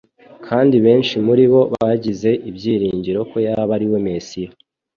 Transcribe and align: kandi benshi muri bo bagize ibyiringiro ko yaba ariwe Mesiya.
kandi 0.47 0.75
benshi 0.85 1.15
muri 1.25 1.43
bo 1.51 1.61
bagize 1.73 2.29
ibyiringiro 2.49 3.19
ko 3.31 3.37
yaba 3.47 3.71
ariwe 3.77 3.97
Mesiya. 4.07 4.51